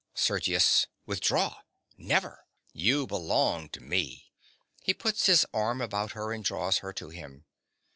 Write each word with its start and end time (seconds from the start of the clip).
SERGIUS. 0.15 0.87
Withdraw! 1.05 1.61
Never! 1.95 2.47
You 2.73 3.05
belong 3.05 3.69
to 3.69 3.81
me! 3.83 4.31
(_He 4.87 4.97
puts 4.97 5.27
his 5.27 5.45
arm 5.53 5.79
about 5.79 6.13
her 6.13 6.33
and 6.33 6.43
draws 6.43 6.79
her 6.79 6.91
to 6.93 7.09
him. 7.09 7.45